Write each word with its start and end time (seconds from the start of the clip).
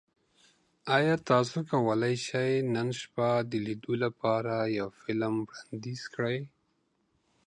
ایا 0.95 1.15
تاسو 1.29 1.57
کولی 1.71 2.15
شئ 2.25 2.51
نن 2.73 2.89
شپه 2.99 3.27
د 3.49 3.51
لیدو 3.65 3.93
لپاره 4.03 4.53
یو 4.77 4.87
فلم 5.01 5.33
وړاندیز 5.47 6.01
کړئ؟ 6.13 6.39